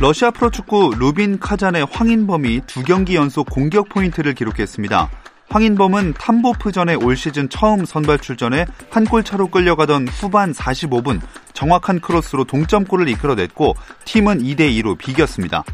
[0.00, 5.10] 러시아 프로축구 루빈 카잔의 황인범이 두 경기 연속 공격 포인트를 기록했습니다.
[5.50, 11.20] 황인범은 탐보프전에 올 시즌 처음 선발 출전해 한 골 차로 끌려가던 후반 45분
[11.52, 13.74] 정확한 크로스로 동점골을 이끌어냈고
[14.06, 15.64] 팀은 2대 2로 비겼습니다.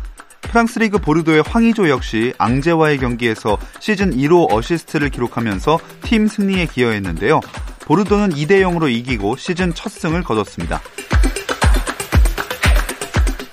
[0.40, 7.40] 프랑스 리그 보르도의 황의조 역시 앙제와의 경기에서 시즌 1호 어시스트를 기록하면서 팀 승리에 기여했는데요.
[7.84, 10.80] 보르도는 2대 0으로 이기고 시즌 첫 승을 거뒀습니다.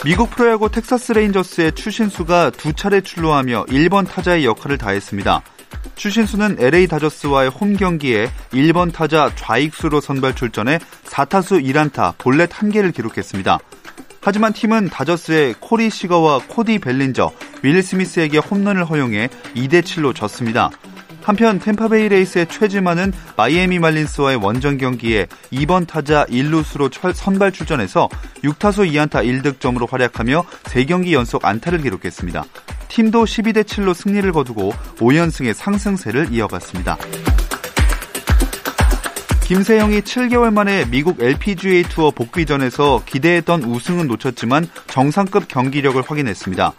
[0.03, 5.41] 미국 프로야구 텍사스 레인저스의 추신수가 두 차례 출루하며 1번 타자의 역할을 다했습니다.
[5.95, 13.59] 추신수는 LA 다저스와의 홈 경기에 1번 타자 좌익수로 선발 출전해 4타수 1안타 볼넷 1개를 기록했습니다.
[14.19, 17.31] 하지만 팀은 다저스의 코리 시거와 코디 벨린저,
[17.61, 20.69] 윌 스미스에게 홈런을 허용해 2대7로 졌습니다.
[21.23, 28.09] 한편 템파베이 레이스의 최지만은 마이애미 말린스와의 원정 경기에 2번 타자 1루수로 선발 출전해서
[28.43, 32.43] 6타수 2안타 1득점으로 활약하며 3경기 연속 안타를 기록했습니다.
[32.89, 36.97] 팀도 12대 7로 승리를 거두고 5연승의 상승세를 이어갔습니다.
[39.43, 46.73] 김세영이 7개월 만에 미국 LPGA 투어 복귀전에서 기대했던 우승은 놓쳤지만 정상급 경기력을 확인했습니다.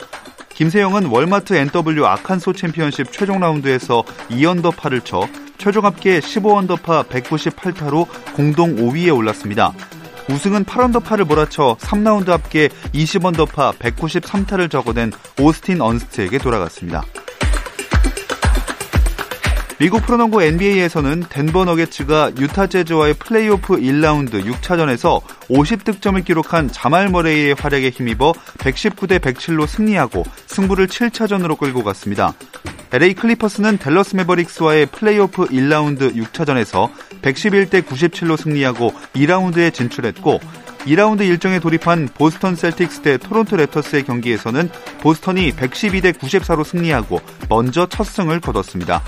[0.54, 9.14] 김세영은 월마트 NW 아칸소 챔피언십 최종 라운드에서 2언더파를 쳐 최종 합계 15언더파 198타로 공동 5위에
[9.14, 9.72] 올랐습니다.
[10.30, 17.02] 우승은 8언더파를 몰아쳐 3라운드 합계 20언더파 193타를 적어낸 오스틴 언스트에게 돌아갔습니다.
[19.84, 27.90] 미국 프로농구 NBA에서는 덴버 너게츠가 유타 재즈와의 플레이오프 1라운드 6차전에서 50득점을 기록한 자말 머레이의 활약에
[27.90, 32.32] 힘입어 119대 107로 승리하고 승부를 7차전으로 끌고 갔습니다.
[32.92, 36.90] LA 클리퍼스는 댈러스 매버릭스와의 플레이오프 1라운드 6차전에서
[37.20, 40.40] 111대 97로 승리하고 2라운드에 진출했고
[40.86, 44.70] 2라운드 일정에 돌입한 보스턴 셀틱스 대 토론토 랩터스의 경기에서는
[45.02, 47.20] 보스턴이 112대 94로 승리하고
[47.50, 49.02] 먼저 첫 승을 거뒀습니다.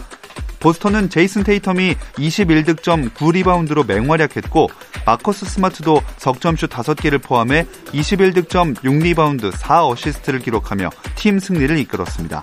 [0.61, 4.69] 보스턴은 제이슨 테이텀이 21득점 9리바운드로 맹활약했고
[5.05, 12.43] 마커스 스마트도 석점슛 5개를 포함해 21득점 6리바운드 4어시스트를 기록하며 팀 승리를 이끌었습니다.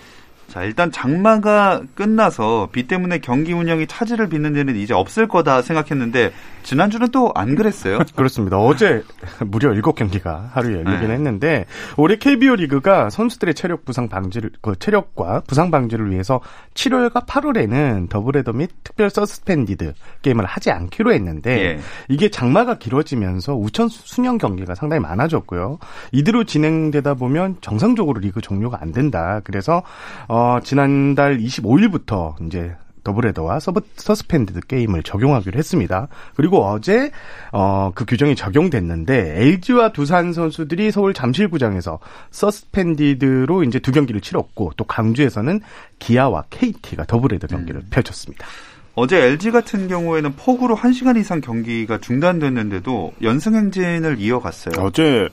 [0.51, 6.33] 자, 일단 장마가 끝나서 비 때문에 경기 운영이 차질을 빚는 데는 이제 없을 거다 생각했는데
[6.63, 7.99] 지난주는 또 안 그랬어요?
[8.15, 8.57] 그렇습니다.
[8.57, 9.03] 어제
[9.45, 11.13] 무려 7경기가 하루에 열리긴 네.
[11.13, 11.65] 했는데
[11.97, 16.41] 올해 KBO 리그가 선수들의 체력 부상 방지를 그 체력과 부상 방지를 위해서
[16.73, 21.79] 7월과 8월에는 더블헤더 및 특별 서스펜디드 게임을 하지 않기로 했는데 예.
[22.09, 25.79] 이게 장마가 길어지면서 우천 순연 경기가 상당히 많아졌고요.
[26.11, 29.41] 이대로 진행되다 보면 정상적으로 리그 종료가 안 된다.
[29.43, 29.83] 그래서
[30.27, 36.07] 어 어, 지난달 25일부터 이제 더블헤더와 서브, 서스펜디드 게임을 적용하기로 했습니다.
[36.35, 37.11] 그리고 어제
[37.51, 41.99] 어, 그 규정이 적용됐는데 LG와 두산 선수들이 서울 잠실구장에서
[42.31, 45.61] 서스펜디드로 이제 두 경기를 치렀고 또 광주에서는
[45.99, 47.87] 기아와 KT가 더블헤더 경기를 음.
[47.89, 48.45] 펼쳤습니다.
[48.93, 54.83] 어제 LG 같은 경우에는 폭우로 1시간 이상 경기가 중단됐는데도 연승 행진을 이어갔어요.
[54.83, 55.29] 어제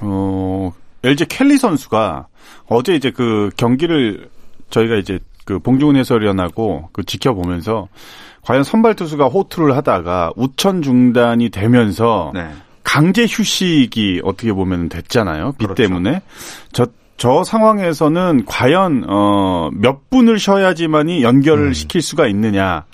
[0.00, 0.72] 어
[1.02, 2.28] LG 켈리 선수가
[2.66, 4.30] 어제 이제 그 경기를
[4.70, 5.18] 저희가 이제
[5.50, 7.88] 그 봉중훈 해설위원하고 그 지켜보면서
[8.42, 12.48] 과연 선발 투수가 호투를 하다가 우천 중단이 되면서 네.
[12.84, 15.54] 강제 휴식이 어떻게 보면 됐잖아요.
[15.58, 15.82] 비 그렇죠.
[15.82, 16.22] 때문에.
[16.72, 16.86] 저,
[17.16, 21.72] 저 상황에서는 과연, 어, 몇 분을 쉬어야지만이 연결을 음.
[21.72, 22.84] 시킬 수가 있느냐.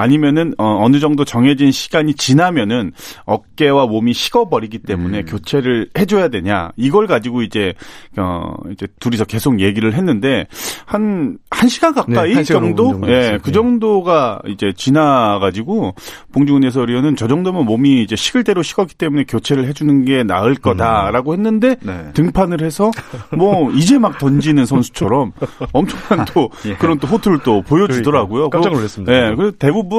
[0.00, 2.92] 아니면은 어, 어느 정도 정해진 시간이 지나면은
[3.24, 5.24] 어깨와 몸이 식어버리기 때문에 음.
[5.26, 7.74] 교체를 해줘야 되냐 이걸 가지고 이제
[8.16, 10.46] 어 이제 둘이서 계속 얘기를 했는데
[10.86, 13.38] 한 한 시간 가까이 네, 한 시간 정도 예.
[13.42, 13.52] 그 네.
[13.52, 15.94] 정도가 이제 지나가지고
[16.32, 21.34] 봉중훈 해설위원은 저 정도면 몸이 이제 식을 대로 식었기 때문에 교체를 해주는 게 나을 거다라고
[21.34, 22.12] 했는데 네.
[22.14, 22.90] 등판을 해서
[23.36, 25.32] 뭐 이제 막 던지는 선수처럼
[25.72, 26.74] 엄청난 또 예.
[26.76, 28.48] 그런 또 호투를 또 보여주더라고요.
[28.48, 29.12] 깜짝 놀랐습니다.
[29.12, 29.89] 예, 그리고 대부분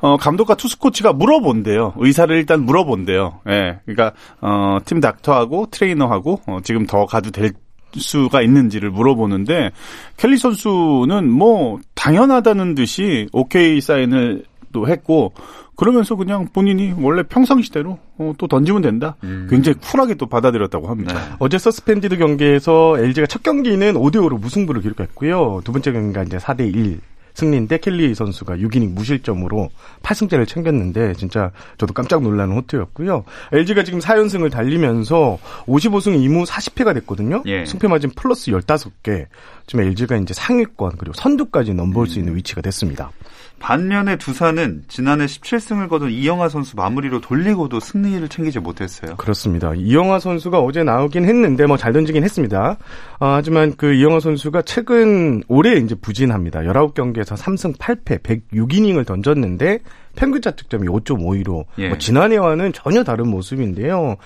[0.00, 1.94] 어, 감독과 투수 코치가 물어본대요.
[1.96, 3.40] 의사를 일단 물어본대요.
[3.48, 7.52] 예, 그러니까 어, 팀 닥터하고 트레이너하고 어, 지금 더 가도 될
[7.94, 9.70] 수가 있는지를 물어보는데
[10.16, 15.32] 켈리 선수는 뭐 당연하다는 듯이 오케이 사인을 또 했고
[15.76, 19.16] 그러면서 그냥 본인이 원래 평상시대로 어, 또 던지면 된다.
[19.48, 21.14] 굉장히 쿨하게 또 받아들였다고 합니다.
[21.14, 21.36] 네.
[21.38, 25.60] 어제 서스펜디드 경기에서 LG가 첫 경기는 5대 5로 무승부를 기록했고요.
[25.64, 27.00] 두 번째 경기가 이제 4대 1
[27.36, 29.68] 승리인데 켈리 선수가 6이닝 무실점으로
[30.02, 33.24] 8승째를 챙겼는데 진짜 저도 깜짝 놀라는 호투였고요.
[33.52, 37.42] LG가 지금 4연승을 달리면서 55승 2무 40패가 됐거든요.
[37.46, 37.66] 예.
[37.66, 39.26] 승패 마진 플러스 15개.
[39.66, 43.10] 지금 LG가 이제 상위권 그리고 선두까지 넘볼 수 있는 위치가 됐습니다.
[43.58, 49.16] 반면에 두산은 지난해 17승을 거둔 이영하 선수 마무리로 돌리고도 승리를 챙기지 못했어요.
[49.16, 49.72] 그렇습니다.
[49.74, 52.76] 이영하 선수가 어제 나오긴 했는데 뭐 잘 던지긴 했습니다.
[53.20, 56.60] 아, 하지만 그 이영하 선수가 최근 올해 이제 부진합니다.
[56.60, 59.78] 19경기에서 3승 8패 106이닝을 던졌는데
[60.16, 61.88] 평균 자책점이 5.52로 예.
[61.88, 64.16] 뭐 지난해와는 전혀 다른 모습인데요.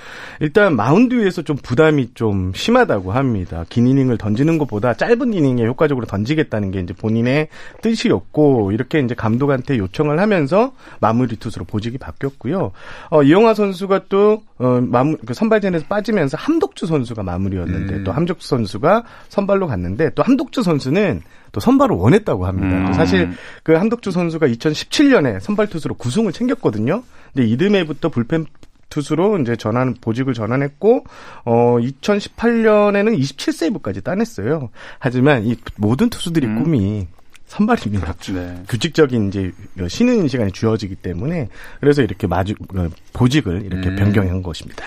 [0.41, 3.65] 일단 마운드 위에서 좀 부담이 좀 심하다고 합니다.
[3.69, 7.49] 긴 이닝을 던지는 것보다 짧은 이닝에 효과적으로 던지겠다는 게 이제 본인의
[7.83, 12.73] 뜻이었고 이렇게 이제 감독한테 요청을 하면서 마무리 투수로 보직이 바뀌었고요.
[13.11, 18.05] 어, 이영하 선수가 또 어, 마무, 그 선발전에서 빠지면서 함덕주 선수가 마무리였는데 음.
[18.05, 21.23] 또 함덕주 선수가 선발로 갔는데 또 함덕주 선수는
[21.53, 22.77] 또 선발을 원했다고 합니다.
[22.77, 22.87] 음.
[22.87, 23.31] 또 사실
[23.63, 27.03] 그 함덕주 선수가 2017년에 선발 투수로 9승을 챙겼거든요.
[27.33, 28.47] 근데 이듬해부터 불펜
[28.89, 31.05] 투수로 이제 전환 보직을 전환했고
[31.45, 34.71] 어 2018년에는 27세이브까지 따냈어요.
[34.99, 36.63] 하지만 이 모든 투수들의 음.
[36.63, 37.07] 꿈이
[37.47, 38.13] 선발입니다.
[38.33, 38.63] 네.
[38.69, 39.53] 규칙적인 이제
[39.89, 41.49] 쉬는 시간이 주어지기 때문에
[41.81, 43.97] 그래서 이렇게 마주 어, 보직을 이렇게 음.
[43.97, 44.85] 변경한 것입니다.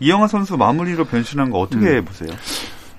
[0.00, 2.04] 이영하 선수 마무리로 변신한 거 어떻게 음.
[2.04, 2.30] 보세요?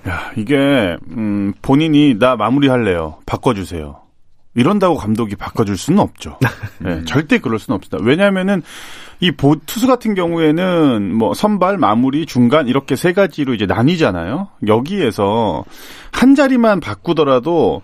[0.08, 3.18] 야, 이게 음, 본인이 나 마무리할래요.
[3.26, 4.02] 바꿔주세요.
[4.54, 6.38] 이런다고 감독이 바꿔줄 수는 없죠.
[6.86, 8.04] 예, 절대 그럴 수는 없습니다.
[8.06, 8.62] 왜냐하면은
[9.20, 14.48] 이 보, 투수 같은 경우에는 뭐 선발, 마무리, 중간 이렇게 세 가지로 이제 나뉘잖아요.
[14.66, 15.64] 여기에서
[16.10, 17.82] 한 자리만 바꾸더라도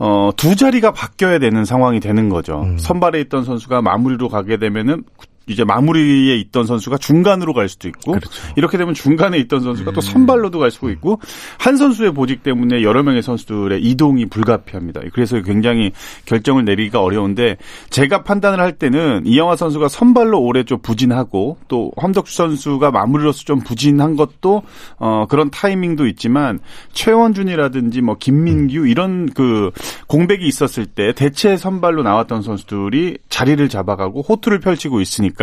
[0.00, 2.62] 어, 두 자리가 바뀌어야 되는 상황이 되는 거죠.
[2.62, 2.78] 음.
[2.78, 5.04] 선발에 있던 선수가 마무리로 가게 되면은
[5.48, 8.30] 이제 마무리에 있던 선수가 중간으로 갈 수도 있고 그렇죠.
[8.56, 9.94] 이렇게 되면 중간에 있던 선수가 음.
[9.94, 11.20] 또 선발로도 갈 수도 있고
[11.58, 15.00] 한 선수의 보직 때문에 여러 명의 선수들의 이동이 불가피합니다.
[15.12, 15.92] 그래서 굉장히
[16.26, 17.56] 결정을 내리기가 어려운데
[17.90, 23.60] 제가 판단을 할 때는 이영하 선수가 선발로 올해 좀 부진하고 또 함덕주 선수가 마무리로서 좀
[23.60, 24.62] 부진한 것도
[24.98, 26.60] 어 그런 타이밍도 있지만
[26.92, 29.70] 최원준이라든지 뭐 김민규 이런 그
[30.06, 35.37] 공백이 있었을 때 대체 선발로 나왔던 선수들이 자리를 잡아가고 호투를 펼치고 있으니까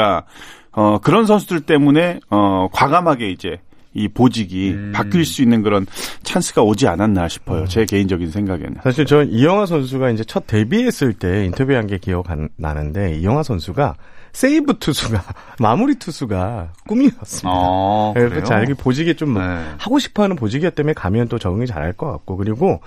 [0.71, 3.59] 어 그런 선수들 때문에 어 과감하게 이제
[3.93, 4.91] 이 보직이 음.
[4.93, 5.87] 바뀔 수 있는 그런
[6.23, 7.65] 찬스가 오지 않았나 싶어요.
[7.65, 8.75] 제 개인적인 생각에는.
[8.83, 13.95] 사실 전 이영하 선수가 이제 첫 데뷔했을 때 인터뷰한 게 기억 안 나는데 이영하 선수가
[14.35, 15.23] 세이브 투수가
[15.59, 17.49] 마무리 투수가 꿈이었습니다.
[17.49, 18.43] 아, 그래서 그래요?
[18.43, 19.39] 자기 보직이 좀 네.
[19.77, 22.81] 하고 싶어하는 보직이었기 때문에 가면 또 적응이 잘할 것 같고 그리고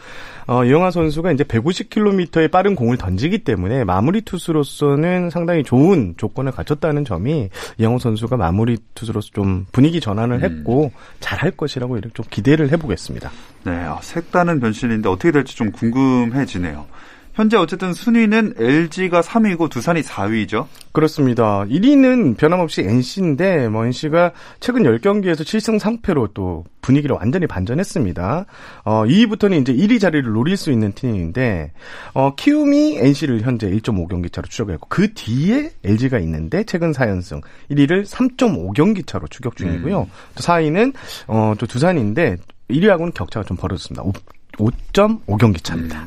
[0.46, 7.06] 어, 이영하 선수가 이제 150km의 빠른 공을 던지기 때문에 마무리 투수로서는 상당히 좋은 조건을 갖췄다는
[7.06, 13.30] 점이 이영하 선수가 마무리 투수로서 좀 분위기 전환을 했고 잘할 것이라고 이렇게 좀 기대를 해보겠습니다.
[13.64, 16.86] 네, 아, 색다른 변신인데 어떻게 될지 좀 궁금해지네요.
[17.38, 20.66] 현재 어쨌든 순위는 LG가 3위고 두산이 4위죠.
[20.90, 21.64] 그렇습니다.
[21.66, 28.44] 1위는 변함없이 NC인데 뭐 NC가 최근 10경기에서 7승 3패로 또 분위기를 완전히 반전했습니다.
[28.84, 31.70] 어, 2위부터는 이제 1위 자리를 노릴 수 있는 팀인데
[32.12, 37.40] 어, 키움이 NC를 현재 1.5경기 차로 추격했고 그 뒤에 LG가 있는데 최근 4연승
[37.70, 40.08] 1위를 3.5경기 차로 추격 중이고요.
[40.34, 40.92] 또 4위는
[41.28, 44.02] 어, 또 두산인데 1위하고는 격차가 좀 벌어졌습니다.
[44.58, 46.04] 5.5경기 차입니다.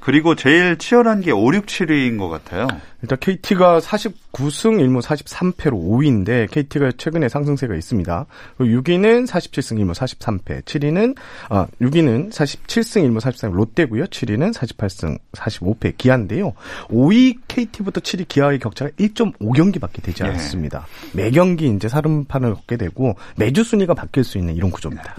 [0.00, 2.66] 그리고 제일 치열한 게 5, 6, 7위인 것 같아요.
[3.02, 8.26] 일단 KT가 49승 1무 43패로 5위인데 KT가 최근에 상승세가 있습니다.
[8.58, 11.16] 6위는 47승 1무 43패, 7위는
[11.48, 14.04] 아 6위는 47승 1무 43패 롯데고요.
[14.04, 16.54] 7위는 48승 45패 기아인데요.
[16.88, 20.28] 5위 KT부터 7위 기아의 격차가 1.5경기밖에 되지 예.
[20.28, 20.86] 않습니다.
[21.12, 25.16] 매 경기 이제 살음판을 걷게 되고 매주 순위가 바뀔 수 있는 이런 구조입니다.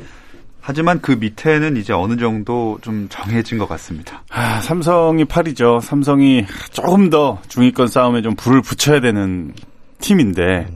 [0.70, 4.22] 하지만 그 밑에는 이제 어느 정도 좀 정해진 것 같습니다.
[4.30, 5.82] 아, 삼성이 8위죠.
[5.82, 9.52] 삼성이 조금 더 중위권 싸움에 좀 불을 붙여야 되는
[10.00, 10.68] 팀인데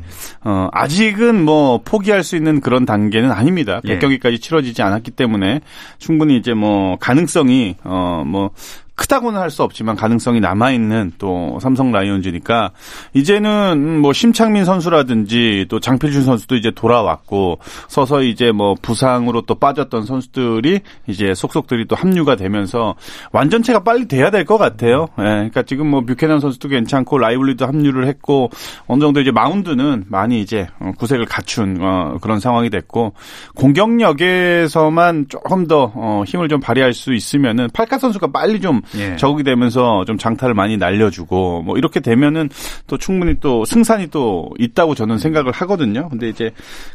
[0.44, 3.82] 어, 아직은 뭐 포기할 수 있는 그런 단계는 아닙니다.
[3.86, 4.00] 예.
[4.00, 5.62] 100경기까지 치러지지 않았기 때문에
[6.00, 8.50] 충분히 이제 뭐 가능성이 어 뭐
[8.96, 12.72] 크다고는 할 수 없지만 가능성이 남아 있는 또 삼성 라이온즈니까
[13.14, 20.06] 이제는 뭐 심창민 선수라든지 또 장필준 선수도 이제 돌아왔고 서서히 이제 뭐 부상으로 또 빠졌던
[20.06, 22.96] 선수들이 이제 속속들이 또 합류가 되면서
[23.32, 25.08] 완전체가 빨리 돼야 될 것 같아요.
[25.20, 28.50] 예, 그러니까 지금 뭐 뷰캐넌 선수도 괜찮고 라이블리도 합류를 했고
[28.88, 33.14] 어느 정도 이제 마운드는 많이 이제 어, 구색을 갖춘 어, 그런 상황이 됐고
[33.56, 39.16] 공격력에서만 조금 더 어, 힘을 좀 발휘할 수 있으면은 팔카 선수가 빨리 좀 예.
[39.18, 42.50] 적응이 되면서 좀 장타를 많이 날려주고 뭐 이렇게 되면은
[42.88, 46.10] 또 충분히 또 승산이 또 있다고 저는 생각을 하거든요.
[46.10, 46.52] 근데 이제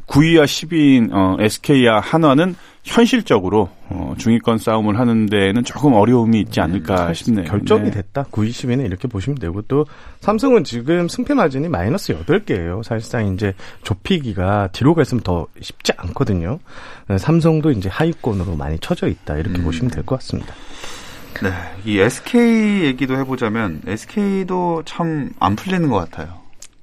[0.06, 2.54] 9위와 10위인 어, SK와 한화는
[2.84, 7.44] 현실적으로 어, 중위권 싸움을 하는 데에는 조금 어려움이 있지 않을까 싶네요.
[7.44, 7.90] 결정이 네.
[7.90, 8.24] 됐다.
[8.30, 9.84] 9위, 10위는 이렇게 보시면 되고 또
[10.20, 12.82] 삼성은 지금 승패 마진이 마이너스 8개예요.
[12.82, 13.52] 사실상 이제
[13.82, 16.58] 좁히기가 뒤로 갔으면 더 쉽지 않거든요.
[17.08, 19.36] 네, 삼성도 이제 하위권으로 많이 쳐져 있다.
[19.36, 20.54] 이렇게 보시면 될 것 같습니다.
[21.42, 21.50] 네,
[21.84, 26.34] 이 SK 얘기도 해보자면 SK도 참 안 풀리는 것 같아요.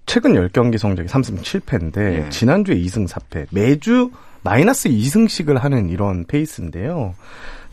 [0.05, 2.29] 최근 10경기 성적이 3승 7패인데 예.
[2.29, 3.47] 지난주에 2승 4패.
[3.51, 4.11] 매주
[4.43, 7.15] 마이너스 2승씩을 하는 이런 페이스인데요.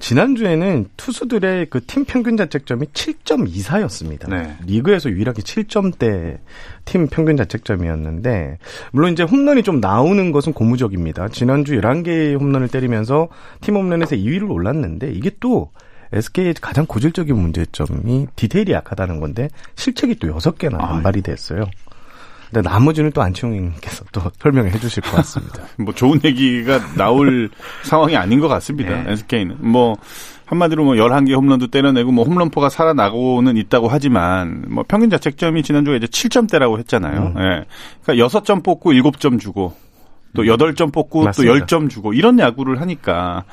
[0.00, 4.28] 지난주에는 투수들의 그 팀 평균 자책점이 7.24였습니다.
[4.30, 4.56] 네.
[4.66, 6.38] 리그에서 유일하게 7점대
[6.84, 8.58] 팀 평균 자책점이었는데
[8.90, 11.28] 물론 이제 홈런이 좀 나오는 것은 고무적입니다.
[11.28, 13.28] 지난주 11개의 홈런을 때리면서
[13.60, 15.70] 팀 홈런에서 2위를 올랐는데 이게 또
[16.12, 21.64] SK의 가장 고질적인 문제점이 디테일이 약하다는 건데 실책이 또 6개나 아, 반발이 됐어요.
[22.52, 25.64] 근데 나머지는 또 안치홍님께서 또 설명해 주실 것 같습니다.
[25.78, 27.50] 뭐 좋은 얘기가 나올
[27.82, 29.02] 상황이 아닌 것 같습니다.
[29.02, 29.12] 네.
[29.12, 29.96] SK는 뭐
[30.44, 36.06] 한마디로 뭐 11개 홈런도 때려내고 뭐 홈런포가 살아나고는 있다고 하지만 뭐 평균 자책점이 지난주에 이제
[36.06, 37.32] 7점대라고 했잖아요.
[37.36, 37.38] 음.
[37.38, 37.64] 예.
[38.02, 39.74] 그러니까 6점 뽑고 7점 주고
[40.34, 41.54] 또 8점 뽑고 맞습니다.
[41.54, 43.44] 또 10점 주고 이런 야구를 하니까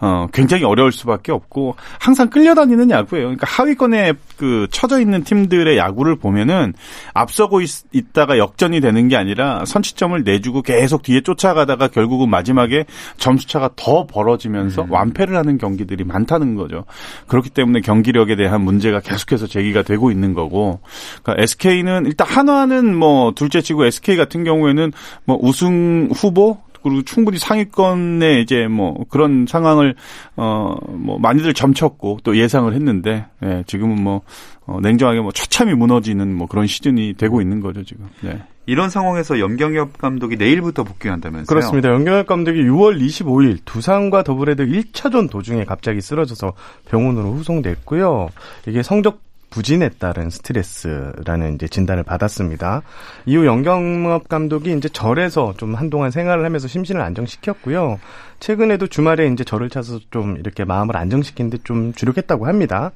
[0.00, 3.26] 어 굉장히 어려울 수밖에 없고 항상 끌려다니는 야구예요.
[3.26, 6.74] 그러니까 하위권에 그 쳐져 있는 팀들의 야구를 보면은
[7.12, 7.68] 앞서고 있,
[8.12, 12.84] 다가 역전이 되는 게 아니라 선취점을 내주고 계속 뒤에 쫓아가다가 결국은 마지막에
[13.16, 16.84] 점수차가 더 벌어지면서 완패를 하는 경기들이 많다는 거죠.
[17.26, 20.80] 그렇기 때문에 경기력에 대한 문제가 계속해서 제기가 되고 있는 거고.
[21.22, 24.92] 그러니까 SK는 일단 한화는 뭐 둘째치고 SK 같은 경우에는
[25.24, 29.94] 뭐 우승 후보 그리고 충분히 상위권에 이제 뭐 그런 상황을
[30.36, 34.20] 어뭐 많이들 점쳤고 또 예상을 했는데 예, 지금은 뭐
[34.66, 38.06] 어, 냉정하게 뭐 처참히 무너지는 뭐 그런 시즌이 되고 있는 거죠 지금.
[38.20, 38.40] 네.
[38.66, 41.46] 이런 상황에서 염경엽 감독이 내일부터 복귀한다면서요?
[41.46, 41.90] 그렇습니다.
[41.90, 46.52] 연경엽 감독이 6월 25일 두산과 더블헤더 1차전 도중에 갑자기 쓰러져서
[46.88, 48.28] 병원으로 후송됐고요.
[48.66, 49.23] 이게 성적
[49.54, 52.82] 부진에 따른 스트레스라는 이제 진단을 받았습니다.
[53.24, 58.00] 이후 연경엽 감독이 이제 절에서 좀 한동안 생활을 하면서 심신을 안정시켰고요.
[58.40, 62.90] 최근에도 주말에 이제 절을 찾아서 좀 이렇게 마음을 안정시키는데 좀 주력했다고 합니다.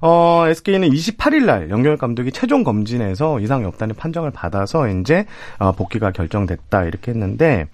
[0.00, 5.26] 어, SK는 28일 날 연경엽 감독이 최종 검진에서 이상이 없다는 판정을 받아서 이제
[5.58, 7.66] 어, 복귀가 결정됐다 이렇게 했는데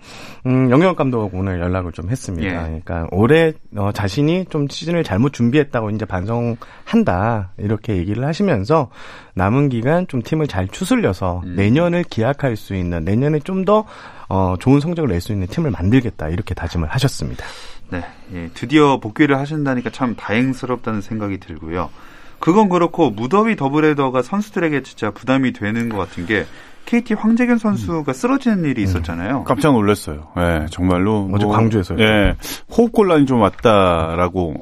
[0.46, 2.48] 음, 연경엽 감독하고 오늘 연락을 좀 했습니다.
[2.48, 2.80] 예.
[2.82, 8.90] 그러니까 올해 어, 자신이 좀 시즌을 잘못 준비했다고 이제 반성한다 이렇게 얘기를 하시면서
[9.34, 11.56] 남은 기간 좀 팀을 잘 추슬려서 음.
[11.56, 13.84] 내년을 기약할 수 있는 내년에 좀 더
[14.28, 17.44] 어, 좋은 성적을 낼 수 있는 팀을 만들겠다 이렇게 다짐을 하셨습니다.
[17.90, 18.02] 네,
[18.34, 21.90] 예, 드디어 복귀를 하신다니까 참 다행스럽다는 생각이 들고요.
[22.38, 26.46] 그건 그렇고 무더위 더블헤더가 선수들에게 진짜 부담이 되는 것 같은 게
[26.86, 29.44] KT 황재균 선수가 쓰러지는 일이 있었잖아요.
[29.44, 30.28] 깜짝 놀랐어요.
[30.38, 31.30] 예, 정말로.
[31.32, 31.98] 어제 광주에서요.
[32.00, 32.34] 예,
[32.76, 34.54] 호흡곤란이 좀 왔다라고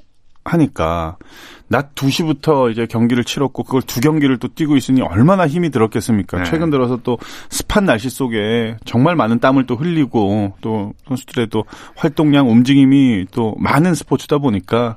[0.44, 1.16] 하니까
[1.70, 6.38] 낮 2시부터 이제 경기를 치렀고 그걸 두 경기를 또 뛰고 있으니 얼마나 힘이 들었겠습니까?
[6.38, 6.44] 네.
[6.44, 7.16] 최근 들어서 또
[7.48, 13.94] 습한 날씨 속에 정말 많은 땀을 또 흘리고 또 선수들의 또 활동량 움직임이 또 많은
[13.94, 14.96] 스포츠다 보니까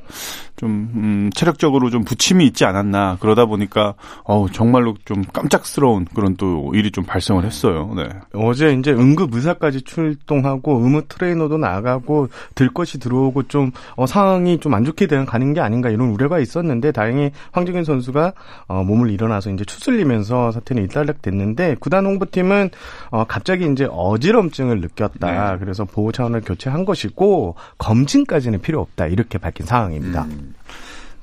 [0.58, 3.94] 좀 음, 체력적으로 좀 부침이 있지 않았나 그러다 보니까
[4.24, 7.94] 어우 정말로 좀 깜짝스러운 그런 또 일이 좀 발생을 했어요.
[7.96, 8.10] 네.
[8.34, 14.74] 어제 이제 응급 의사까지 출동하고 의무 트레이너도 나가고 들 것이 들어오고 좀 어, 상황이 좀
[14.74, 18.34] 안 좋게 되는 가는 게 아닌가 이런 우려가 있었는데 다행히 황정현 선수가
[18.68, 22.72] 어, 몸을 일어나서 이제 추슬리면서 사태는 일단락됐는데 구단 홍보팀은
[23.12, 25.52] 어, 갑자기 이제 어지럼증을 느꼈다.
[25.54, 25.58] 네.
[25.60, 30.24] 그래서 보호 차원을 교체한 것이고 검진까지는 필요 없다 이렇게 밝힌 상황입니다.
[30.24, 30.43] 음.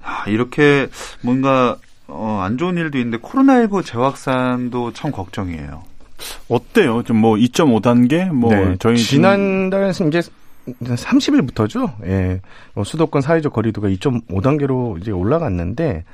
[0.03, 0.89] 아, 이렇게
[1.23, 5.83] 뭔가 어, 안 좋은 일도 있는데 코로나19 재확산도 참 걱정이에요.
[6.49, 7.03] 어때요?
[7.03, 12.05] 좀 뭐 2.5단계 뭐 네, 저희 지난달 이제 30일부터죠.
[12.07, 12.41] 예.
[12.75, 16.05] 어, 수도권 사회적 거리두가 2.5단계로 이제 올라갔는데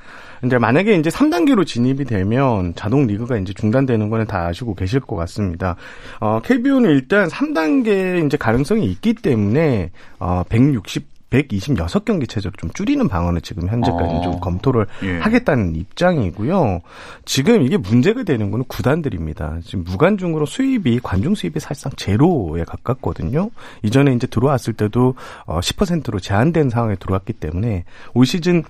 [0.45, 5.15] 이제 만약에 이제 3단계로 진입이 되면 자동 리그가 이제 중단되는 거는 다 아시고 계실 것
[5.17, 5.75] 같습니다.
[6.19, 13.41] 어, KBO는 일단 3단계 이제 가능성이 있기 때문에 어, 160 126경기 체제로 좀 줄이는 방안을
[13.41, 14.21] 지금 현재까지 어.
[14.21, 15.17] 좀 검토를 예.
[15.19, 16.79] 하겠다는 입장이고요.
[17.25, 19.59] 지금 이게 문제가 되는 거는 구단들입니다.
[19.63, 23.49] 지금 무관중으로 수입이 관중 수입이 사실상 제로에 가깝거든요.
[23.83, 25.15] 이전에 이제 들어왔을 때도
[25.45, 28.63] 어 10%로 제한된 상황에 들어왔기 때문에 올 시즌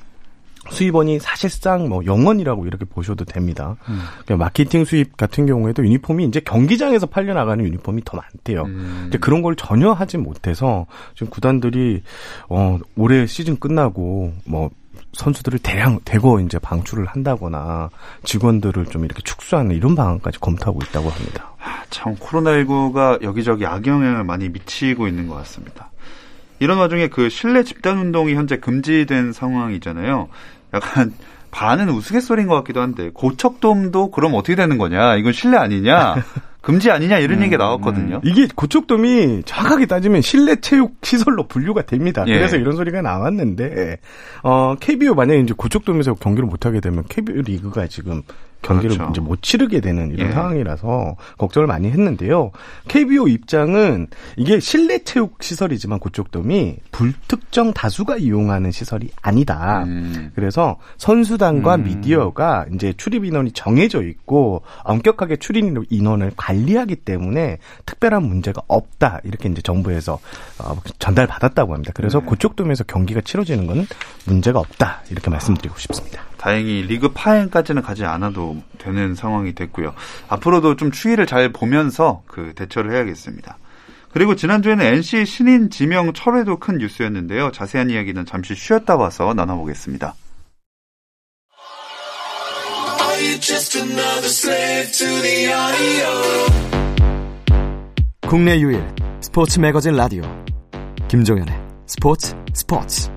[0.70, 3.76] 수입원이 사실상 뭐 영원이라고 이렇게 보셔도 됩니다.
[4.26, 8.64] 그러니까 마케팅 수입 같은 경우에도 유니폼이 이제 경기장에서 팔려 나가는 유니폼이 더 많대요.
[8.64, 9.00] 음.
[9.04, 12.04] 근데 그런 걸 전혀 하지 못해서 지금 구단들이
[12.50, 14.70] 어 올해 시즌 끝나고 뭐
[15.14, 17.90] 선수들을 대량 대거 이제 방출을 한다거나
[18.24, 21.52] 직원들을 좀 이렇게 축소하는 이런 방안까지 검토하고 있다고 합니다.
[21.60, 25.92] 아, 참 코로나19가 여기저기 악영향을 많이 미치고 있는 것 같습니다.
[26.60, 30.28] 이런 와중에 그 실내 집단 운동이 현재 금지된 상황이잖아요.
[30.84, 31.14] 약간
[31.52, 35.16] 반은 우스갯소리인 것 같기도 한데 고척돔도 그럼 어떻게 되는 거냐?
[35.16, 36.24] 이건 실내 아니냐?
[36.62, 37.20] 금지 아니냐?
[37.20, 38.20] 이런 얘기가 나왔거든요.
[38.26, 42.26] 이게 고척돔이 정확하게 따지면 실내 체육 시설로 분류가 됩니다.
[42.28, 42.34] 예.
[42.34, 44.00] 그래서 이런 소리가 나왔는데
[44.44, 48.22] 어 KBO 만약에 이제 고척돔에서 경기를 못 하게 되면 KBO 리그가 지금
[48.62, 49.12] 경기를 그렇죠.
[49.12, 50.32] 이제 못 치르게 되는 이런 예.
[50.34, 52.52] 상황이라서 걱정을 많이 했는데요.
[52.88, 59.84] KBO 입장은 이게 실내 체육 시설이지만 고척돔이 불특정 다수가 이용하는 시설이 아니다.
[59.84, 60.32] 음.
[60.36, 61.84] 그래서 선수단과 음.
[61.84, 69.50] 미디어가 이제 출입 인원이 정해져 있고 엄격하게 출입 인원을 관리하기 때문에 특별한 문제가 없다 이렇게
[69.50, 70.20] 이제 정부에서
[70.60, 71.92] 어, 전달받았다고 합니다.
[71.96, 72.26] 그래서 네.
[72.26, 73.88] 고척돔에서 경기가 치러지는 것은
[74.26, 76.27] 문제가 없다 이렇게 말씀드리고 싶습니다.
[76.38, 79.94] 다행히 리그 파행까지는 가지 않아도 되는 상황이 됐고요.
[80.30, 83.58] 앞으로도 좀 추이를 잘 보면서 그 대처를 해야겠습니다.
[84.12, 87.52] 그리고 지난주에는 NC 신인 지명 철회도 큰 뉴스였는데요.
[87.52, 90.16] 자세한 이야기는 잠시 쉬었다 와서 나눠보겠습니다.
[98.28, 98.84] 국내 유일
[99.22, 100.24] 스포츠 매거진 라디오
[101.08, 103.10] 김종현의 스포츠 스포츠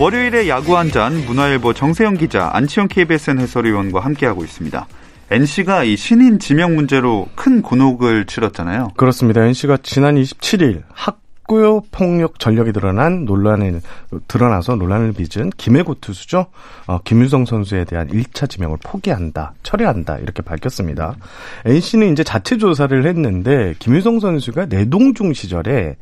[0.00, 4.86] 월요일에 야구 한 잔 문화일보 정세영 기자, 안치영 KBSN 해설위원과 함께하고 있습니다.
[5.30, 8.92] NC가 이 신인 지명 문제로 큰 곤혹을 치렀잖아요.
[8.96, 9.44] 그렇습니다.
[9.44, 13.80] NC가 지난 27일 학 교 폭력 전력이 드러난 논란을
[14.28, 16.46] 드러나서 논란을 빚은 김해고 투수죠.
[16.86, 21.16] 어, 김유성 선수에 대한 1차 지명을 포기한다, 철회한다 이렇게 밝혔습니다.
[21.64, 25.96] NC는 이제 자체 조사를 했는데 김유성 선수가 내동중 시절에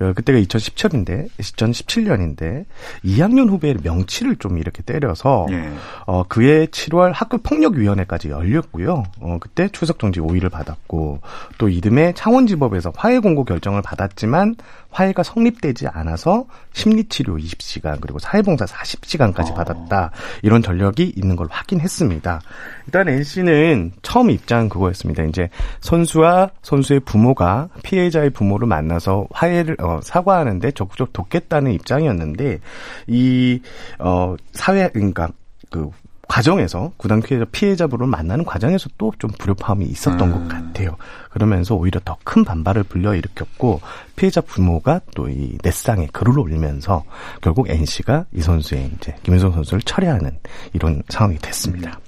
[0.00, 2.64] 어, 그때가 2017년인데 2017년인데
[3.04, 5.72] 2학년 후배의 명치를 좀 이렇게 때려서 예.
[6.06, 9.02] 어, 그해 7월 학교 폭력 위원회까지 열렸고요.
[9.20, 11.20] 어, 그때 출석 정지 5일을 받았고,
[11.58, 14.54] 또 이듬해 창원지법에서 화해 공고 결정을 받았지만,
[14.90, 19.54] 화해가 성립되지 않아서 심리치료 20시간, 그리고 사회봉사 40시간까지 어.
[19.54, 20.10] 받았다.
[20.42, 22.40] 이런 전력이 있는 걸 확인했습니다.
[22.86, 25.24] 일단 NC는 처음 입장은 그거였습니다.
[25.24, 25.48] 이제
[25.80, 32.60] 선수와 선수의 부모가 피해자의 부모를 만나서 화해를, 어, 사과하는데 적극적으로 돕겠다는 입장이었는데,
[33.08, 33.60] 이,
[33.98, 35.28] 어, 사회, 그러니까,
[35.70, 35.90] 그,
[36.28, 40.32] 과정에서 구단 피해자 피해자분을 만나는 과정에서 또 좀 불협화음이 있었던 음.
[40.32, 40.96] 것 같아요.
[41.30, 43.80] 그러면서 오히려 더 큰 반발을 불러일으켰고
[44.14, 47.04] 피해자 부모가 또 이 넷상에 글을 올리면서
[47.40, 50.38] 결국 NC가 이 선수의 이제 김윤성 선수를 철회하는
[50.74, 51.98] 이런 상황이 됐습니다.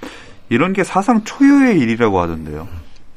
[0.51, 2.69] 이런 게 사상 초유의 일이라고 하던데요.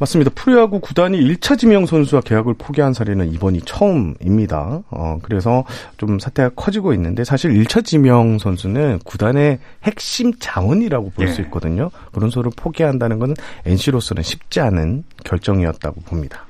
[0.03, 0.31] 맞습니다.
[0.35, 4.81] 프로야구 구단이 1차 지명 선수와 계약을 포기한 사례는 이번이 처음입니다.
[4.89, 5.63] 어, 그래서
[5.97, 11.45] 좀 사태가 커지고 있는데 사실 1차 지명 선수는 구단의 핵심 자원이라고 볼수 예.
[11.45, 11.89] 있거든요.
[12.11, 13.35] 그런 소를 포기한다는 것은
[13.65, 16.45] NC로서는 쉽지 않은 결정이었다고 봅니다.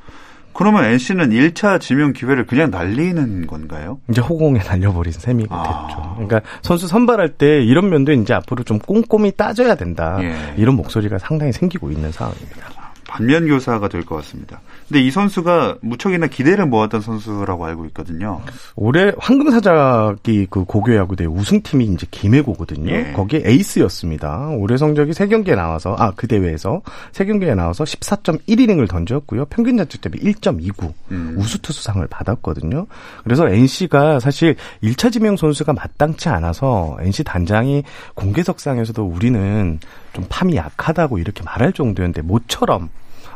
[0.54, 4.00] 그러면 NC는 1차 지명 기회를 그냥 날리는 건가요?
[4.10, 5.88] 이제 호공에 날려버린 셈이가 아.
[5.88, 6.14] 됐죠.
[6.16, 10.18] 그러니까 선수 선발할 때 이런 면도 이제 앞으로 좀 꼼꼼히 따져야 된다.
[10.22, 10.34] 예.
[10.58, 12.83] 이런 목소리가 상당히 생기고 있는 상황입니다.
[13.14, 14.60] 반면 교사가 될 것 같습니다.
[14.88, 18.42] 근데 이 선수가 무척이나 기대를 모았던 선수라고 알고 있거든요.
[18.76, 22.92] 올해 황금사자기 그 고교야구대 우승팀이 이제 김해고거든요.
[22.92, 23.12] 예.
[23.14, 24.50] 거기에 에이스였습니다.
[24.58, 29.46] 올해 성적이 세 경기에 나와서 아 그 대회에서 세 경기에 나와서 14.1이닝을 던졌고요.
[29.46, 31.36] 평균 자책점이 1.29 음.
[31.38, 32.88] 우수 투수상을 받았거든요.
[33.24, 37.84] 그래서 NC가 사실 1차 지명 선수가 마땅치 않아서 NC 단장이
[38.16, 39.80] 공개석상에서도 우리는
[40.14, 42.90] 좀 팜이 약하다고 이렇게 말할 정도였는데 모처럼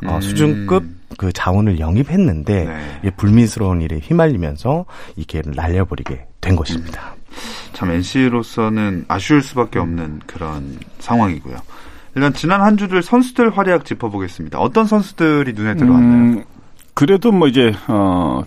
[0.05, 0.21] 어, 음.
[0.21, 0.83] 수준급
[1.17, 2.65] 그 자원을 영입했는데
[3.01, 3.09] 네.
[3.11, 7.15] 불미스러운 일에 휘말리면서 이게 날려버리게 된 것입니다.
[7.73, 11.57] 참 NC로서는 아쉬울 수밖에 없는 그런 상황이고요.
[12.15, 14.59] 일단 지난 한 주들 선수들 활약 짚어보겠습니다.
[14.59, 16.39] 어떤 선수들이 눈에 들어왔나요?
[16.39, 16.43] 음,
[16.95, 18.43] 그래도 뭐 이제 어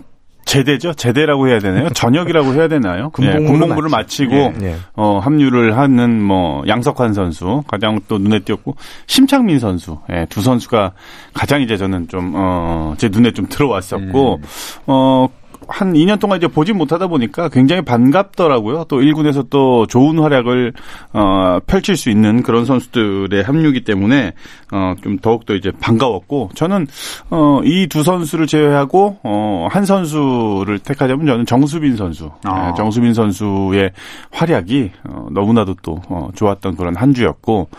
[0.51, 0.93] 제대죠.
[0.93, 1.89] 제대라고 해야 되나요?
[1.91, 3.09] 전역이라고 해야 되나요?
[3.15, 4.75] 군복무를 예, 마치고 예, 예.
[4.95, 8.75] 어 합류를 하는 뭐 양석환 선수 가장 또 눈에 띄었고
[9.07, 10.91] 심창민 선수 예, 두 선수가
[11.33, 14.41] 가장 이제 저는 좀어제 눈에 좀 들어왔었고
[14.87, 15.27] 어
[15.67, 18.85] 한 2년 동안 이제 보지 못하다 보니까 굉장히 반갑더라고요.
[18.87, 20.73] 또 1군에서 또 좋은 활약을
[21.13, 24.33] 어 펼칠 수 있는 그런 선수들의 합류기 때문에
[24.71, 26.87] 어 좀 더욱더 이제 반가웠고 저는
[27.29, 32.31] 어 이 두 선수를 제외하고 어 한 선수를 택하자면 저는 정수빈 선수.
[32.43, 32.69] 아.
[32.69, 33.91] 예, 정수빈 선수의
[34.31, 37.69] 활약이 어 너무나도 또 어, 좋았던 그런 한 주였고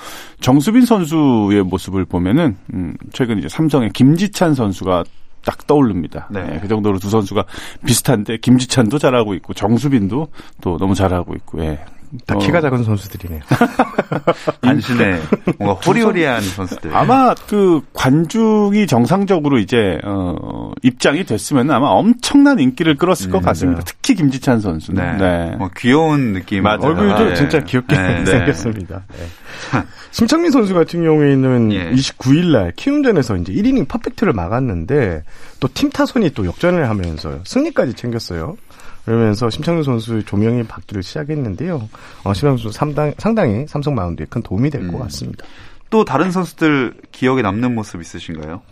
[0.40, 5.04] 정수빈 선수의 모습을 보면은 음 최근 이제 삼성의 김지찬 선수가
[5.44, 6.28] 딱 떠오릅니다.
[6.30, 6.54] 네.
[6.54, 7.44] 예, 그 정도로 두 선수가
[7.84, 10.28] 비슷한데 김지찬도 잘하고 있고 정수빈도
[10.60, 11.84] 또 너무 잘하고 있고 예.
[12.26, 13.40] 다 어, 키가 작은 선수들이네요.
[14.60, 15.20] 단신에
[15.58, 16.94] 뭔가 호리호리한 선수들.
[16.94, 23.80] 아마 그 관중이 정상적으로 이제 어 입장이 됐으면 아마 엄청난 인기를 끌었을 것 음, 같습니다.
[23.80, 23.84] 네.
[23.86, 25.16] 특히 김지찬 선수는.
[25.16, 25.48] 네.
[25.50, 25.56] 네.
[25.56, 26.62] 뭐 귀여운 느낌.
[26.62, 26.80] 맞아요.
[26.82, 27.34] 얼굴도 네.
[27.34, 28.24] 진짜 귀엽게 네.
[28.26, 29.02] 생겼습니다.
[29.18, 29.80] 네.
[30.10, 31.90] 심창민 선수 같은 경우에는 예.
[31.92, 35.22] 29일 날 키움전에서 이제 1이닝 퍼펙트를 막았는데
[35.60, 38.56] 또 팀 타선이 또 역전을 하면서 승리까지 챙겼어요.
[39.04, 41.88] 그러면서 심창민 선수의 조명이 받기를 시작했는데요.
[42.24, 44.98] 어, 심창민 선수 상당, 상당히 삼성 마운드에 큰 도움이 될것 음.
[45.00, 45.44] 같습니다.
[45.90, 48.62] 또 다른 선수들 기억에 남는 모습 있으신가요?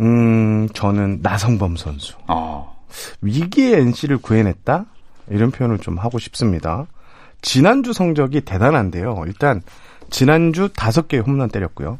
[0.00, 2.14] 음, 저는 나성범 선수.
[2.26, 2.64] 아,
[3.20, 4.84] 위기의 NC를 구해냈다?
[5.30, 6.86] 이런 표현을 좀 하고 싶습니다.
[7.40, 9.24] 지난주 성적이 대단한데요.
[9.26, 9.62] 일단,
[10.10, 11.98] 지난주 5개의 홈런 때렸고요.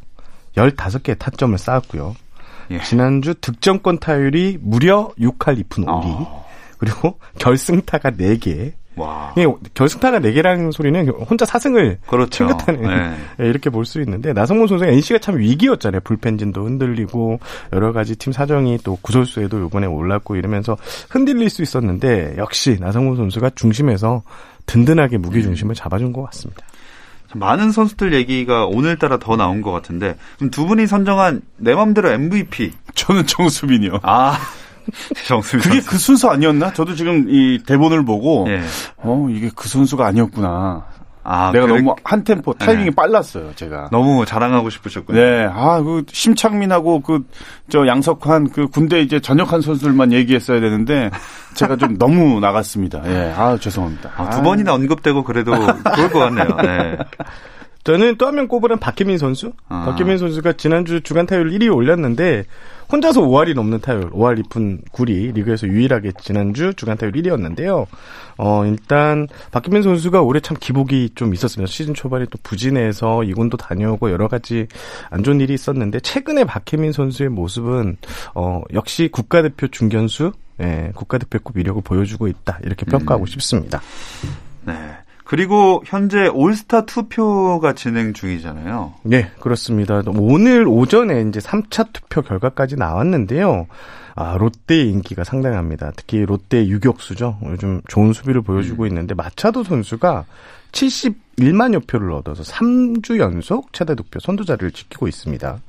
[0.57, 2.17] 15개의 타점을 쌓았고요.
[2.71, 2.81] 예.
[2.81, 6.27] 지난주 득점권 타율이 무려 6할 2푼 5리.
[6.27, 6.48] 아.
[6.79, 8.73] 그리고 결승타가 4개.
[8.97, 9.33] 와.
[9.37, 12.31] 이게 결승타가 4개라는 소리는 혼자 4승을 그렇죠.
[12.49, 13.17] 챙겼다는 네.
[13.45, 16.01] 예, 이렇게 볼 수 있는데 나성문 선수가 NC가 참 위기였잖아요.
[16.01, 17.39] 불펜진도 흔들리고
[17.73, 20.77] 여러 가지 팀 사정이 또 구설수에도 이번에 올랐고 이러면서
[21.11, 24.23] 흔들릴 수 있었는데 역시 나성문 선수가 중심에서
[24.67, 26.67] 든든하게 무게 중심을 잡아준 것 같습니다.
[27.31, 32.11] 참 많은 선수들 얘기가 오늘따라 더 나온 것 같은데 그럼 두 분이 선정한 내 맘대로
[32.11, 32.73] MVP.
[32.95, 34.01] 저는 정수빈이요.
[34.03, 34.37] 아,
[35.27, 35.91] 정수빈 그게 선수.
[35.91, 36.73] 그 순서 아니었나?
[36.73, 38.61] 저도 지금 이 대본을 보고 예.
[38.99, 40.87] 어 이게 그 순서가 아니었구나.
[41.31, 42.95] 아, 내가 그래- 너무 한 템포 타이밍이 네.
[42.95, 43.91] 빨랐어요, 제가.
[43.93, 45.21] 너무 자랑하고 싶으셨군요.
[45.21, 47.27] 네, 아, 그, 심창민하고 그,
[47.69, 51.11] 저 양석환, 그 군대 이제 전역한 선수들만 얘기했어야 되는데,
[51.53, 53.03] 제가 좀 너무 나갔습니다.
[53.05, 54.11] 예, 아, 죄송합니다.
[54.17, 55.53] 아, 두 번이나 언급되고 그래도
[55.97, 56.47] 좋을 것 같네요.
[56.63, 56.97] 네.
[57.89, 59.55] 저는 또 한 명 꼽으면 박혜민 선수.
[59.71, 59.87] 아.
[59.87, 62.45] 박혜민 선수가 지난주 주간 타율 1위 올렸는데
[62.93, 67.87] 혼자서 5할이 넘는 타율, 5할 2푼 9리 리그에서 유일하게 지난주 주간 타율 1위였는데요.
[68.37, 71.67] 어, 일단 박혜민 선수가 올해 참 기복이 좀 있었습니다.
[71.71, 74.67] 시즌 초반에 또 부진해서 이군도 다녀오고 여러 가지
[75.09, 77.97] 안 좋은 일이 있었는데 최근에 박혜민 선수의 모습은
[78.35, 82.59] 어, 역시 국가대표 중견수 예, 국가대표급 위력을 보여주고 있다.
[82.65, 83.81] 이렇게 평가하고 싶습니다.
[84.67, 84.75] 네.
[85.29, 88.95] 그리고 현재 올스타 투표가 진행 중이잖아요.
[89.03, 90.03] 네, 그렇습니다.
[90.07, 93.67] 오늘 오전에 이제 3차 투표 결과까지 나왔는데요.
[94.15, 95.93] 아, 롯데의 인기가 상당합니다.
[95.97, 97.41] 특히 롯데 유격수죠.
[97.45, 100.25] 요즘 좋은 수비를 보여주고 있는데 마차도 선수가
[100.73, 105.61] 71만여 표를 얻어서 3주 연속 최대 득표 선두자리를 지키고 있습니다.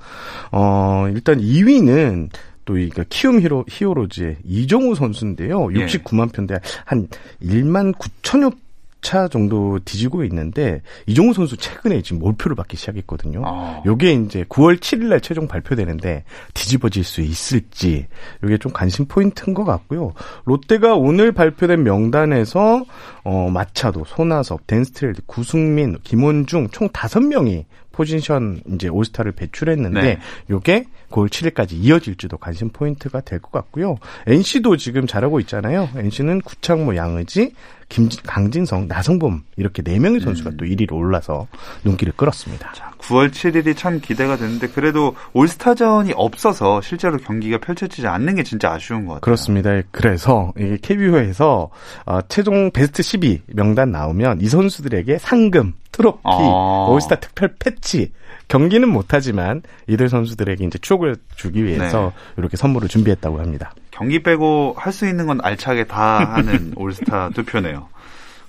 [0.53, 2.29] 어, 일단 2위는
[2.63, 5.67] 또이 키움 히로 히어로즈의 이정우 선수인데요.
[5.73, 5.85] 예.
[5.85, 7.09] 69만 표인데 한
[7.43, 8.55] 1만 9천여
[9.01, 13.41] 차 정도 뒤지고 있는데 이종우 선수 최근에 지금 몰표를 받기 시작했거든요.
[13.45, 13.81] 아.
[13.85, 18.07] 요게 이제 9월 7일 날 최종 발표되는데 뒤집어질 수 있을지
[18.43, 20.13] 요게 좀 관심 포인트인 것 같고요.
[20.45, 22.83] 롯데가 오늘 발표된 명단에서
[23.23, 30.19] 어 마차도, 손아섭, 댄 스트레일리, 구승민, 김원중 총 5명이 포지션 이제 올스타를 배출했는데 네.
[30.49, 33.97] 요게 9월 7일까지 이어질지도 관심 포인트가 될 것 같고요.
[34.27, 35.89] NC도 지금 잘하고 있잖아요.
[35.95, 37.53] NC는 구창모, 양의지,
[37.87, 41.47] 김, 강진성, 나성범 이렇게 네 명의 선수가 또 1위로 올라서
[41.83, 42.71] 눈길을 끌었습니다.
[42.99, 49.05] 9월 7일이 참 기대가 되는데 그래도 올스타전이 없어서 실제로 경기가 펼쳐지지 않는 게 진짜 아쉬운
[49.05, 49.21] 것 같아요.
[49.21, 49.81] 그렇습니다.
[49.91, 51.69] 그래서 이게 KBO에서
[52.05, 56.85] 어, 최종 베스트 12 명단 나오면 이 선수들에게 상금, 트로피, 아.
[56.89, 58.11] 올스타 특별 패치
[58.49, 62.31] 경기는 못하지만 이들 선수들에게 이제 추억 을 주기 위해서 네.
[62.37, 63.71] 이렇게 선물을 준비했다고 합니다.
[63.91, 67.87] 경기 빼고 할 수 있는 건 알차게 다 하는 올스타 투표네요.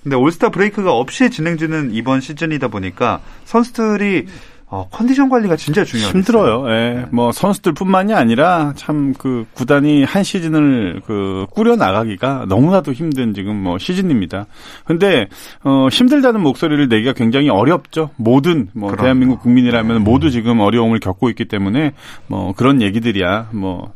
[0.03, 4.27] 근데 올스타 브레이크가 없이 진행되는 이번 시즌이다 보니까 선수들이
[4.71, 6.13] 어, 컨디션 관리가 진짜 중요해요.
[6.13, 6.71] 힘들어요.
[6.71, 7.07] 예.
[7.11, 13.79] 뭐 선수들뿐만이 아니라 참 그 구단이 한 시즌을 그 꾸려 나가기가 너무나도 힘든 지금 뭐
[13.79, 14.47] 시즌입니다.
[14.85, 15.29] 근데
[15.65, 18.11] 어 힘들다는 목소리를 내기가 굉장히 어렵죠.
[18.17, 19.03] 모든 뭐 그럼요.
[19.03, 21.93] 대한민국 국민이라면 모두 지금 어려움을 겪고 있기 때문에
[22.29, 23.93] 뭐 그런 얘기들이야 뭐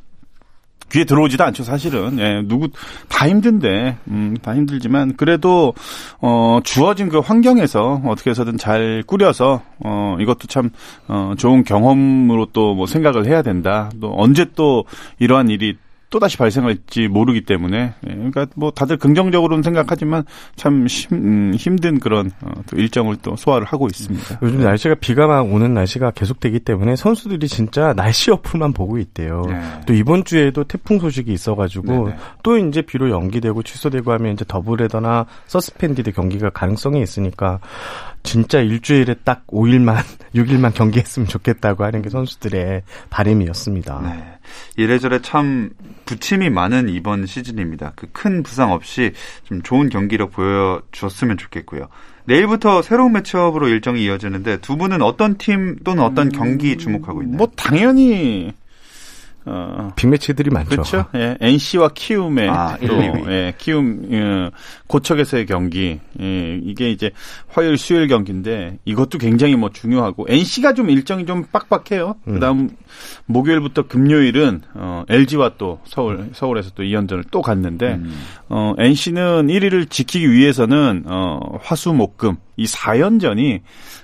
[0.92, 2.18] 귀에 들어오지도 않죠, 사실은.
[2.18, 2.68] 예, 누구,
[3.09, 5.75] 다 힘든데, 음, 다 힘들지만, 그래도,
[6.20, 10.70] 어, 주어진 그 환경에서 어떻게 해서든 잘 꾸려서, 어, 이것도 참,
[11.09, 13.90] 어, 좋은 경험으로 또 뭐 생각을 해야 된다.
[14.01, 14.85] 또 언제 또
[15.18, 15.77] 이러한 일이
[16.14, 20.22] 또다시 발생할지 모르기 때문에, 예, 그러니까 뭐 다들 긍정적으로는 생각하지만
[20.55, 24.38] 참 힘, 음, 힘든 그런, 어, 또 일정을 또 소화를 하고 있습니다.
[24.40, 29.42] 요즘 날씨가 비가 막 오는 날씨가 계속되기 때문에 선수들이 진짜 날씨 어플만 보고 있대요.
[29.48, 29.61] 네.
[29.87, 32.16] 또 이번 주에도 태풍 소식이 있어가지고 네 네.
[32.44, 37.59] 또 이제 비로 연기되고 취소되고 하면 이제 더블헤더나 서스펜디드 경기가 가능성이 있으니까
[38.22, 39.96] 진짜 일주일에 딱 5일만
[40.35, 44.38] 6일만 경기했으면 좋겠다고 하는 게 선수들의 바람이었습니다.
[44.76, 44.83] 네.
[44.83, 45.70] 이래저래 참
[46.07, 47.92] 부침이 많은 이번 시즌입니다.
[47.96, 51.88] 그 큰 부상 없이 좀 좋은 경기력 보여주었으면 좋겠고요.
[52.24, 57.37] 내일부터 새로운 매치업으로 일정이 이어지는데 두 분은 어떤 팀 또는 어떤 경기 주목하고 있나요?
[57.37, 58.54] 뭐 당연히,
[59.46, 60.70] 어, 빅매치들이 많죠.
[60.70, 61.04] 그렇죠.
[61.14, 63.30] 예, NC와 키움의 아, 또 1, 2위.
[63.30, 64.50] 예, 키움 예,
[64.87, 66.00] 고척에서의 경기.
[66.20, 67.11] 예, 이게 이제
[67.48, 72.16] 화요일 수요일 경기인데 이것도 굉장히 뭐 중요하고 NC가 좀 일정이 좀 빡빡해요.
[72.24, 72.70] 그다음
[73.26, 78.14] 목요일부터 금요일은 어, LG와 또 서울 서울에서 또 2연전을 또 갔는데 음.
[78.48, 83.60] 어, NC는 1위를 지키기 위해서는 어, 화수목금 이 4연전이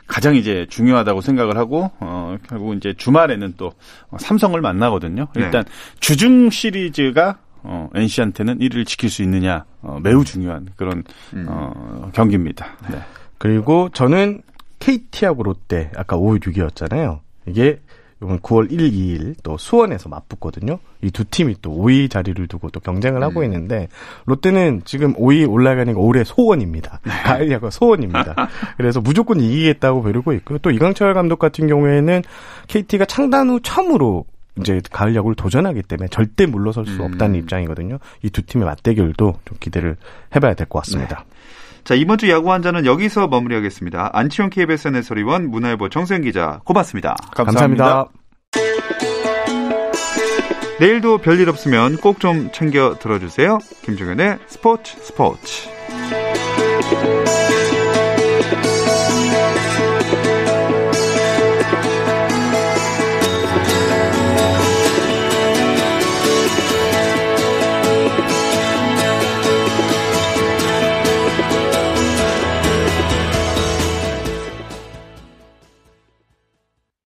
[0.07, 3.73] 가장 이제 중요하다고 생각을 하고 어, 결국 이제 주말에는 또
[4.19, 5.29] 삼성을 만나거든요.
[5.37, 5.65] 일단
[6.01, 11.47] 주중 시리즈가 어, NC한테는 1위를 지킬 수 있느냐 어, 매우 중요한 그런 음.
[11.49, 12.67] 어, 경기입니다.
[12.91, 12.99] 네.
[13.39, 14.43] 그리고 저는
[14.79, 17.21] KT하고 롯데 아까 5위 6위였잖아요.
[17.47, 17.81] 이게
[18.23, 20.79] 이번 9월 1, 2일 또 수원에서 맞붙거든요.
[21.03, 23.89] 이 두 팀이 또 5위 자리를 두고 또 경쟁을 하고 있는데
[24.27, 27.01] 롯데는 지금 5위 올라가는 거 올해 소원입니다.
[27.25, 28.35] 가을 야구 소원입니다.
[28.77, 30.59] 그래서 무조건 이기겠다고 벼르고 있고요.
[30.59, 32.23] 또 이강철 감독 같은 경우에는
[32.69, 34.27] KT가 창단 후 처음으로
[34.59, 37.99] 이제 가을 야구를 도전하기 때문에 절대 물러설 수 없다는 입장이거든요.
[38.23, 39.97] 이 두 팀의 맞대결도 좀 기대를
[40.37, 41.25] 해봐야 될 것 같습니다.
[41.85, 44.11] 자, 이번 주 야구 한자는 여기서 마무리하겠습니다.
[44.13, 47.17] 안치홍 KBS 해설위원, 문화일보 정수영 기자, 고맙습니다.
[47.35, 48.07] 감사합니다.
[50.79, 53.59] 내일도 별일 없으면 꼭 좀 챙겨 들어주세요.
[53.83, 55.69] 김종현의 스포츠 스포츠.